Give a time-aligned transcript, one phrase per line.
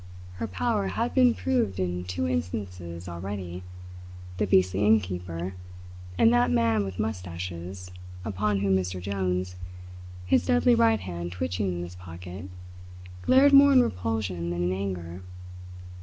[0.37, 3.61] Her power had been proved in two instances already
[4.37, 5.53] the beastly innkeeper,
[6.17, 7.91] and that man with moustaches,
[8.25, 8.99] upon whom Mr.
[8.99, 9.57] Jones,
[10.25, 12.49] his deadly right hand twitching in his pocket,
[13.21, 15.21] glared more in repulsion than in anger.